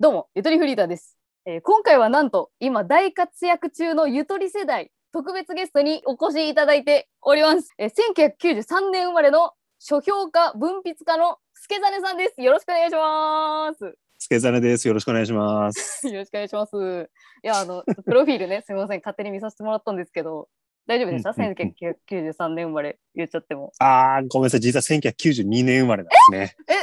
[0.00, 1.16] どうも、ゆとりフリーターです。
[1.46, 7.72] えー今回はなんと、今大活躍中のゆとり世代、特別ゲストにお越しいただいております。
[7.78, 12.42] えー1993年生まれの書評家、文筆家の助真さんです。
[12.42, 13.96] よろしくお願いします。
[14.18, 14.88] スケザネです。
[14.88, 16.08] よろしくお願いします。
[16.10, 17.10] よろしくお願いします。
[17.44, 20.48] いや、あの、プロフィールね、 すみません、勝手に見させてもらったんですけど、
[20.88, 23.70] 大丈夫でした、うんうんうん ?1993 年生まれ言っちゃっても。
[23.78, 24.60] あー、ごめんなさい。
[24.60, 26.56] 実は1992年生まれなんですね。
[26.66, 26.74] え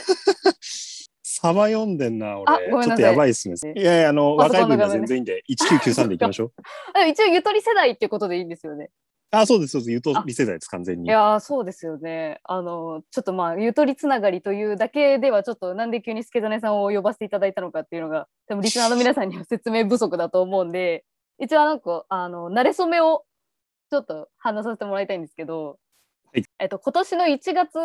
[1.41, 2.53] サバ読んでんな、俺。
[2.53, 3.55] あごめんなさいちょっとやばいっすね。
[3.75, 6.53] いやいや、あの、パソ若い分には全然いいんで、1993でいきましょう。
[6.93, 8.91] あ でも一応ゆとり世代っていうことでいいんですよね。
[9.31, 9.91] あ、そうです、そうです。
[9.91, 11.07] ゆとり世代です、完全に。
[11.07, 12.39] いやーそうですよね。
[12.43, 21.05] あのちょっとまあゆとりつながりというだけではちょっとなんで急に助真さんを呼ばせていただいたのかっていうのが多分リスナーの皆さんには説明不足だと思うんで
[21.39, 23.23] 一応なんかあの慣れ初めを
[23.89, 25.77] ちょっと話させてもらいたいんですけど、
[26.33, 27.77] はいえっと、今年の1月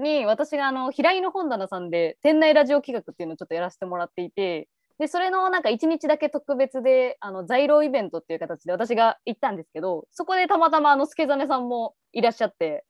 [0.00, 4.68] に私があの平井の本棚さんで店内ラジオ企画っていうのをちょっとやらせてもらっていて
[5.00, 12.84] でそれのなんか1日だけ特別であの在廊イベントっていう形で私が行ったんですけどそこでたまたまあの助真さんもいらっしゃって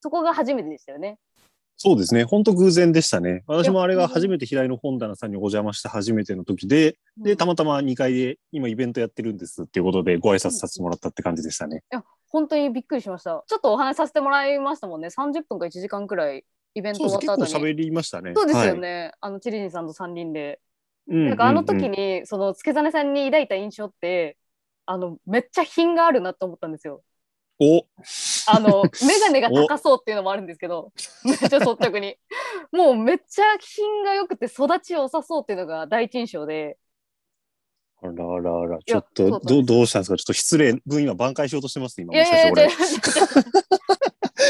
[0.00, 1.18] そこが初めてでしたよね。
[1.76, 2.24] そうですね。
[2.24, 3.42] 本当偶然でしたね。
[3.46, 11.82] 私もあれが初めて平井の本棚さんにお邪魔した初めての時で、で、たまたま2階で今イベントやってるんですっていうことでご挨拶させてもらったって感じでしたね。
[11.92, 13.44] いや本当にびっくりしました。
[13.46, 15.08] ちょっとお話しさせてもらいましたもんね。
[15.08, 16.44] 30分か1時間くらい
[16.74, 17.18] イベントそうです。
[17.20, 17.52] 終わった後に。
[17.52, 18.32] 結構喋りましたね。
[18.34, 18.80] そうですよはい。
[18.80, 19.12] ね。
[19.20, 20.60] あのチリジンさんと3人で。
[21.08, 24.36] うんなんかあの時に、その助真さんに抱いた印象って
[24.86, 27.02] あのめっちゃ品があるなと思ったんですよ。
[27.60, 27.86] お
[28.48, 30.92] あの 眼鏡が高そうっていうのもあるんですけど
[31.24, 32.16] めっちゃ率直に
[32.72, 36.76] もうめっちゃ品が良くて育ち良さそうっていうのが第一印象で
[38.02, 38.60] あらあら。
[38.60, 40.16] あら、ちょっとどうどうしたんですか？
[40.16, 42.66] ちょっと失礼分今挽回しようとしてます今いやいやいや。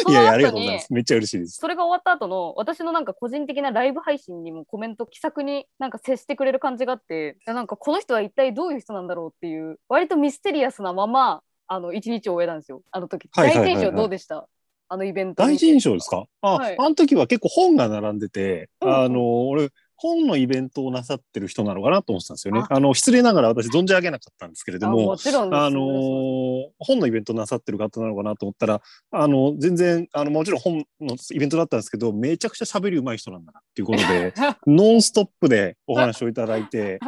[0.09, 0.93] いや いやありがとうございます。
[0.93, 1.59] めっちゃ嬉しいです。
[1.59, 12.83] それが終わった後の私のなんか個人的なライブ配信にもコメント気さくになんか接してくれる感じがあってなんかこの人は一体どういう人なんだろうっていう割とミステリアスなままあの一日を終えたんですよ。
[12.91, 13.29] あの時。
[13.33, 13.95] はいはいはいはい。
[13.95, 14.49] どうでした？
[14.89, 16.25] あのイベント第一印象ですか？
[16.41, 16.77] あ、はい。
[16.79, 18.97] あの時は結構本が並んでて、うんうん。
[19.05, 19.69] あの俺
[20.03, 22.61] 本のイベントをなさってる人なのかなと思ってたんですよね。
[22.69, 22.75] あ。
[22.75, 25.61] あの失礼ながら私存じ上げなかったんですけれどあももちろんです。
[25.61, 34.35] あのー本のイベントなさってる方なのかなと思ったら、あの、全然、あの、もちろん本のイベントだったんですけど、めちゃくちゃ喋り上手い人なんだなっていうことで、
[34.67, 36.99] ノンストップでお話をいただいて、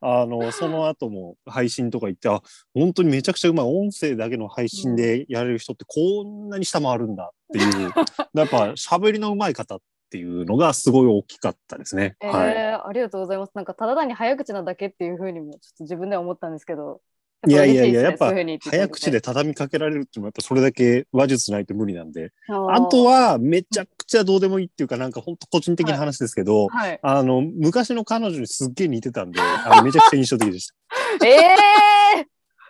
[0.00, 2.40] あの、その後も配信とか行って、あ、
[2.72, 7.92] 本当にめちゃくちゃうまい、音声だけの配信でやれる人ってこんなに下回るんだっていう、
[8.34, 12.16] やっぱ喋りの上手い方っていうのがすごい大きかったですね。
[12.20, 12.56] えーはい。
[12.88, 17.00] ありがとうございますなんかただ単に早口なだけっていうふうにもちょっと自分では思ったんですけど
[17.46, 30.70] いやいやいや、いうふうに言っていただいて早口で畳みかけられるっていうのはやっぱそれだけ話術ないと無理なんで、ああとははめちゃくちゃどうでもいいっていうか、なんか本当個人的な話ですけど、はいあの、昔の彼女にすっげえ似てたんで、あのめちゃくちゃ印象的でし
[31.22, 32.26] ええ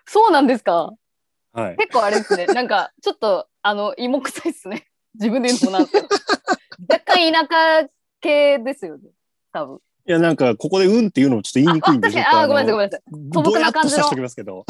[0.07, 0.93] そうなんですか？
[1.55, 1.61] た。
[1.61, 1.77] はい。
[1.77, 2.47] 結構あれですね。
[2.47, 4.87] なんか、ちょっと、あの、芋臭いですね。
[5.15, 6.09] 自分で言うのもなんですけど。
[6.89, 7.41] 若干田
[7.83, 7.89] 舎
[8.21, 9.11] 系ですよね。
[9.53, 9.79] 多分。
[10.07, 13.03] いや、なんか、ここでうんっていうのもちょっと言いにくいんで、あー、ごめんなさい、ごめんなさい。
[13.33, 14.67] 素朴な感じのっとさせておきますけど。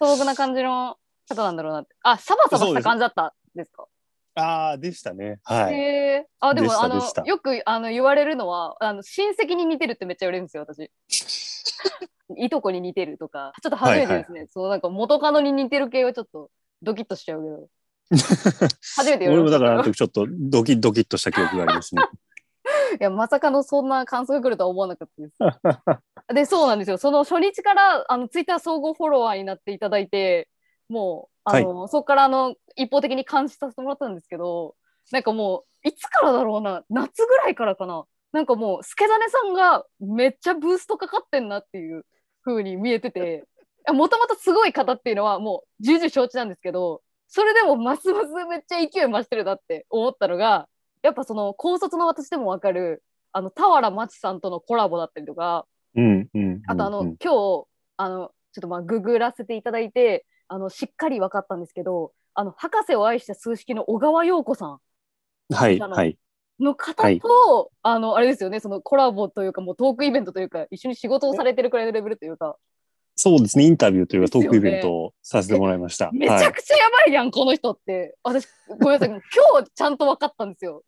[0.00, 0.96] 素朴な感じの
[1.28, 1.94] 方なんだろうなって。
[2.02, 3.86] あ、サバサバした感じだったですか？
[4.34, 5.40] ああ、でしたね。
[5.44, 5.74] はい。
[5.74, 5.78] へ
[6.16, 6.26] え。
[6.40, 10.90] あ、でも、あのよくあの言われるのは、あの親戚に似てるってめっちゃ言われるんですよ、私。
[12.36, 14.46] いとこに似てるとか、ちょっと初めてですね。
[14.48, 16.50] そう、なんか元カノに似てる系はちょっと
[16.82, 17.68] ドキッとしちゃうけど。
[18.10, 22.02] 初めて俺もだから、あの時ちょっとドキドキッとした記憶がありますね。
[23.00, 26.34] いや、まさかのそんな感想が来るとは思わなかったです。
[26.34, 26.98] で、そうなんですよ。
[26.98, 30.48] その初日から、あの、ツイッター総合フォロワーになっていただいて、
[30.88, 34.74] もう、あの、そこから、あの、一方的に監視させてもらったんですけど、
[35.12, 38.04] なんかもう、いつからだろうな、夏ぐらいからかな。
[38.32, 42.04] なんかもう、助真さんがめっちゃブーストかかってんなっていう
[42.44, 43.44] 風に見えてて、
[43.92, 50.68] もともとすごい方っていうのはもう重々承知なんですけど、それでもますますめっちゃ勢い増してるなって思ったのが、
[51.02, 56.62] やっぱその高卒の私でもわかる、あの、俵真知さんとのコラボだったりとか、うん、うん。
[56.66, 57.66] あとあの、うん今日、
[57.96, 64.78] あの、ちょっとまあググらせていただいて、あの、しっかり分かったんですけど、あの、博士を愛した数式の小川陽子さん
[65.52, 66.18] はい、はい。
[66.60, 67.20] の方と、はい
[67.82, 72.56] あの、あれですよね、そのコラボというか、もうトークイベントというか、一緒に仕事をされてるくらいのレベルというか、
[73.16, 76.10] そうですね、インタビューというかトークイベントをさせてもらいました。
[76.12, 78.14] めちゃくちゃやばいやん、この人って。
[78.22, 79.20] 私、ごめんなさい、 今
[79.64, 80.84] 日ちゃんと分かったんですよ。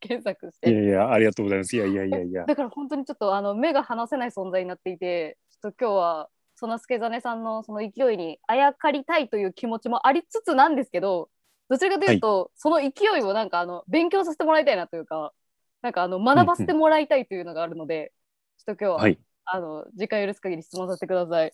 [0.00, 0.70] 検索して。
[0.70, 1.76] いやいや、ありがとうございます。
[1.76, 2.46] いやいやいやいや。
[2.46, 11.28] だから本当にちょっとあの目が離せない存在になっていて、ちょっと今日はその助真さんのその勢いにあやかりたいという気持ちもありつつなんですけど、
[11.68, 15.34] どちらかというと、その勢いをなんかあの勉強させてもらいたいなというか、
[15.82, 18.12] なんかあの学ばせてもらいたいというのがあるので、
[18.58, 19.18] ちょっと今日は、はい。
[19.44, 21.50] あの時間許す限り質問させてください。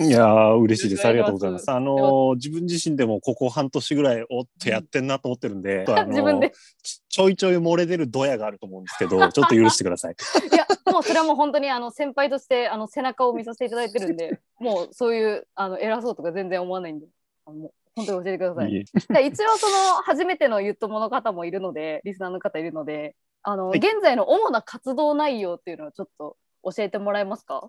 [0.00, 1.06] いやー、嬉しいです。
[1.06, 1.70] ありがとうございます。
[1.70, 6.52] おあのー自分自身でもここ半年ぐらいおっとやってんなと思ってるんで、あのー自分で
[6.82, 10.16] ちちょいちょい漏れ出るドヤがあると思うんですけど、 ちょっと許してください。
[10.52, 17.06] いや、もうそれはもう本当にあの先輩としてあの背中を見させていただいてるんで、 もうそういうあの偉そうとか全然思わないんで、
[17.46, 18.72] あの本当に教えてください。
[18.72, 23.14] い一応その初めてのゆっともの方もいるので、リスナーの方いるので、
[23.44, 27.68] あの、はい現在の主な活動内容っていうのをちょっと教えてもらえますか？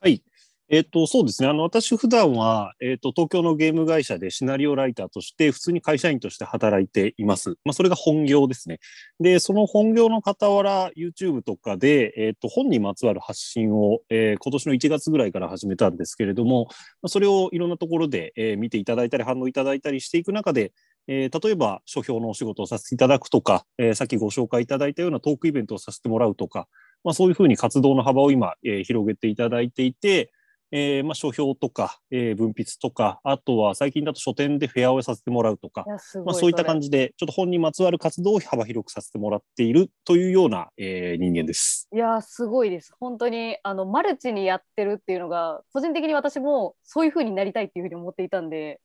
[0.00, 0.22] はい。
[0.68, 1.48] えっ、と、そうですね。
[1.48, 7.50] あの、私普段は、えっ、と、東京のゲーム会社でシナリオライターとして、普通に会社員として働いています。
[7.64, 8.80] まあ、それが本業ですね。
[9.20, 16.66] で、その本業の傍ら、YouTube とかで、えっ、と、本にまつわる発信を、えー今年の1月ぐらいから始めたんですけれども、
[17.00, 20.72] まあそれをいろんなところで、えー見ていただいたり、反応いただいたりしていく中で、
[21.06, 26.66] えー例えば書評のお仕事をさせていただくとか、えーさっきご紹介いただいたようなトークイベントをさせてもらうとか、
[27.06, 30.32] まあ、そういうふうに活動の幅を今、えー広げていただいていて、
[30.72, 35.84] えーまあ、書評とか、えー文筆とか、あとは最近だと書店でフェアをさせてもらうとか。
[35.86, 36.86] まあ、そういった感じ。
[36.86, 41.88] じで、ちょっと本にまつわる活動を幅広くさせてもらっているというような、えー人間です。
[41.94, 42.92] いや、すごいです。
[42.98, 48.80] 本当にあのマルチにやってるっていうのが、個人的に私もそういう風になりたいっていう風に思っていたんで、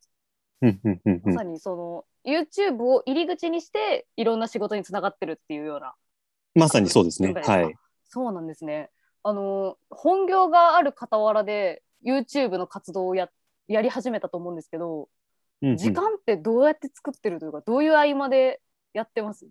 [0.62, 5.96] まさにその YouTube を入り口にしていろんな仕事につながってるっていうような
[6.54, 7.34] まさにそうですね。
[7.34, 7.76] はい。
[8.12, 8.90] そうなんですね。
[9.24, 13.30] あの本業がある傍らで YouTube の活動をや
[13.68, 15.08] やり始めたと思うんですけど、
[15.62, 15.78] うんうん。
[15.78, 18.60] 時間ってどうやって作ってるというかどういう合間で
[18.94, 19.48] やってます？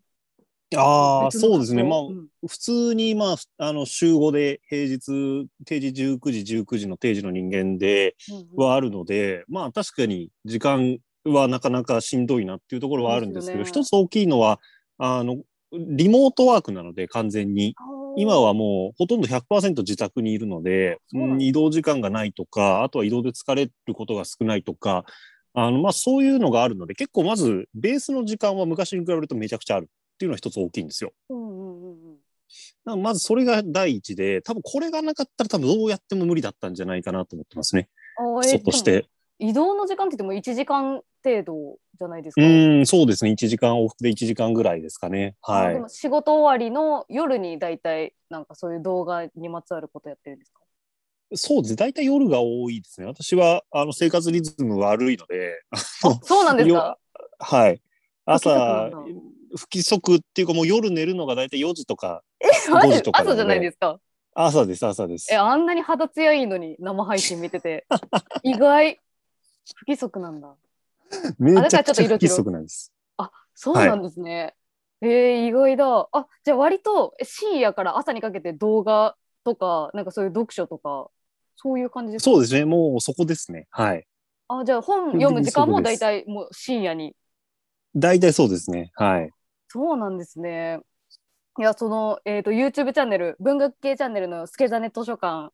[0.76, 1.82] ああ、そうですね。
[1.82, 2.28] まあ、うん。
[2.46, 8.64] 普通に、まあ、あの、週5で平日、定時19時、19時の定時の人間で、うんうん。
[8.66, 13.64] はあるので、まあ確かに時間はなかなかしんどいなっていうところはあるんですけど、ね。
[13.64, 14.60] 一つ大きいのは、
[14.98, 15.38] あの、
[15.72, 17.74] リモートワークなので完全に。
[18.16, 20.98] 今はもうほとんど100%自宅にいるので、
[21.38, 25.04] 移動時間がないとか、あとは移動で疲れることが少ないとか、
[25.54, 31.12] あの、まあそういうのがあるので、結構まずベースの時間は昔に比べるとめちゃくちゃあるっていうのは一つ大きいんですよ。
[31.28, 32.16] うんうんうん
[32.84, 37.88] まずそれが第一で、多分これがなかったら多分どうやっても無理だったんじゃないかなと思ってますね。
[38.42, 38.82] 人とし。
[38.82, 39.06] て。
[39.38, 42.42] 移動の時間って言っても1時間程度じゃないですか？
[42.42, 42.44] う
[42.80, 43.30] ん、そうですね。
[43.32, 45.36] 1時間往復で1時間ぐらいですかね。
[45.42, 45.78] はいあで。
[45.80, 50.60] も仕事終わりの夜に大体なんかそういう動画にまつわることやってるんですか？
[51.34, 51.76] そうですね。
[51.76, 53.06] 大体夜が多いですね。
[53.06, 55.62] 私は、あの、生活リズム悪いので、
[56.24, 56.74] そうなんですか？
[56.74, 56.98] よ
[57.38, 57.80] はい。
[58.24, 58.90] 朝
[59.56, 62.22] 不規則っていうかもう夜寝るのが大体4時とか、
[62.70, 64.00] マジ？5時とかなので朝じゃないですか？
[64.34, 65.36] 朝です、朝ですえ。
[65.36, 67.84] あんなに肌ツヤいいのに生配信見てて
[68.44, 68.98] 意外
[69.76, 70.54] 不規則なんだ
[71.38, 72.92] めちゃくちゃ不あだからちょっと色々規則なんです。
[73.16, 74.54] あそうなんですね、
[75.00, 81.10] えー、意外だあじゃあ割とえ深夜から朝にかけて動画とかなんかそういう読書とか
[81.56, 82.30] そういう感じですか？
[82.30, 82.64] そうですね。
[82.64, 83.66] もうそこですね。
[83.70, 84.06] はい。
[84.48, 87.14] あじゃあ本読む時間も大体もう深夜に
[87.94, 88.90] 大体そうですね。
[88.94, 89.30] はい。
[89.68, 90.80] そうなんですね。
[91.58, 95.52] いや、その、えっ、と、YouTube チャンネル、文学系チャンネルのスケザネ図書館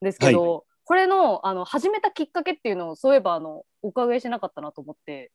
[0.00, 5.32] ですけど、これの、あの、始めたきっかけっていうのを、そういえば、あの、お伺いしなかったなと思って、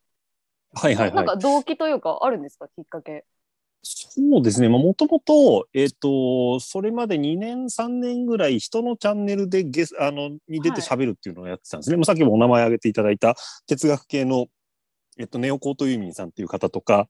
[0.74, 1.14] はいはいはい。
[1.16, 3.24] なんか動機というか、あるんですか、きっかけ？
[3.82, 4.68] そうですね。
[4.68, 11.96] まあ、もともと、えっ、と、それまで2年、3年ぐらい人のチャンネルでゲス、あの、に出て喋るっていうのをやってたんですね。
[11.96, 13.34] まあさっきもお名前挙げていただいた
[13.66, 14.46] 哲学系の、
[15.18, 17.08] えっと、ネオコートユーミンさんっていう方とか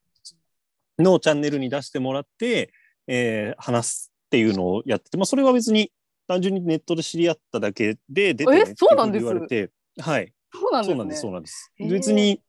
[0.99, 2.73] のチャンネルに出してもらって、
[3.07, 5.91] えー話すっていうのをやってて、まあ、それは別に
[6.31, 9.25] 単純にネットで知り合っただけで出てっていそうなんです？
[9.25, 10.33] 言われて、はい。
[10.55, 11.15] そうなんですね。
[11.17, 12.41] そうなんです、別に、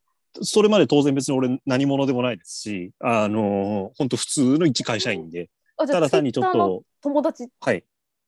[0.43, 7.49] それまで当然別に俺何者でもないですし、あの、本当普通の一会社員で、ただ単にちょっと、友達？
[7.59, 7.83] はい。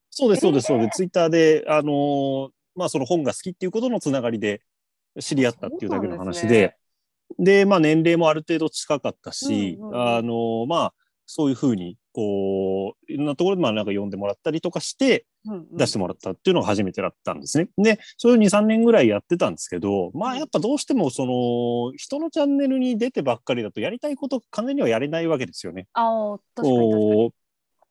[0.09, 0.95] そうです、そうです、えーそうです。
[0.97, 4.63] ツイッターで、あの、まあその本が好きっていうことのつながりで
[5.19, 6.75] 知り合ったっていうだけの話で、
[7.37, 10.93] で、まあ年齢もある程度近かったし、うんうんうんあの、まあ、
[11.35, 15.25] そういうふうに、こう、いろんなところでまあなんか読んでもらったりとかして、
[15.71, 17.69] 出してもらったっていうのが初めてだったんですね。
[17.75, 25.87] で、それを2、3年ぐらいやってたんですけど、まあやっぱどうしてもその人のチャンネルに出てばっかりだとやりたいこと完全にはやれないわけですよね。
[25.93, 27.03] あー確かに確かに。
[27.15, 27.31] こ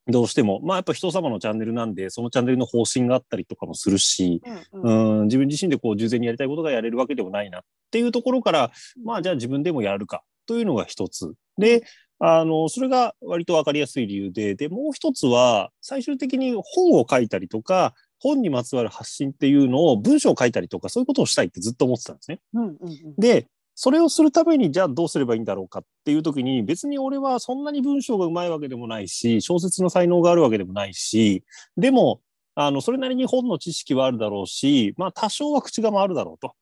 [0.07, 0.61] うどうしても。
[0.63, 4.41] まあやっぱ人様のチャンネルなんで、そのチャンネルの方針があったりとかもするし、
[4.73, 8.71] うんうんうん、自分自身でこう従前にやりたいことがやれるわけでもないなっていうところから、
[9.05, 11.35] まあじゃあ自分でもやるかというのが一つ。
[11.59, 11.85] で、
[12.25, 22.39] あの、それが割とわかりやすい理由で、で、もう一つは、最終的に本を書いたりとか、本にまつわる発信っていうのを文章を書いたりとか、そういうことをしたいってずっと思ってたんですね。
[22.55, 31.43] うんうんうんで、それをするために、じゃあどうすればいいんだろうかっていう時に、別に俺はそんなに文章がうまいわけでもないし、小説の才能があるわけでもないし、
[31.77, 32.21] でも、
[32.55, 36.55] あの、それなりに本の知識はあるだろうし、まあ、多少は口が回るだろうと。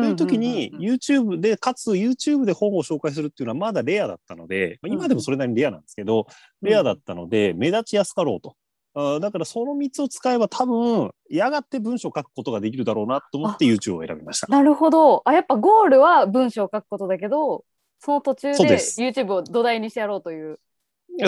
[0.00, 6.26] という時に、YouTube で、かつ YouTube で本を紹介するっていうのはまだレアだったので、まあ今でもそれなりにレアなんですけど、
[6.62, 8.56] レアだったので、目立ちやすかろうと。
[8.98, 14.46] あだからその3つを使えば多分、やがて文章を書くことができるだろうなと思って YouTube を選びました。
[14.46, 15.20] なるほど。
[15.26, 17.64] あ、やっぱゴールは文章を書くことだけど、
[17.98, 20.58] その途中で YouTube を土台にしてやろうという。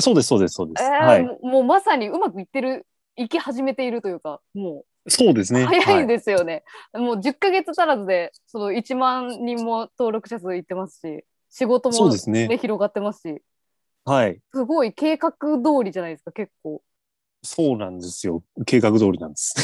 [0.01, 0.83] そうです、そうです、そうです。
[0.83, 1.23] えーはい。
[1.23, 5.65] ももうまさにうまくいってる、いき始めているというか、もうそうですね。
[5.65, 6.65] 早いはですよね。
[6.95, 13.43] もう10ヶ月足らずで、その1万人も登録者数いってますし、仕事も、ねね、広がってますし、
[14.05, 14.41] はい。
[14.55, 15.37] すごい計画通
[15.85, 16.83] りじゃないですか、結構。
[17.43, 18.43] そうなんですよ。
[18.67, 19.55] 計画通りなんです。